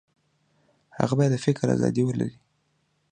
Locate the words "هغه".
0.99-1.13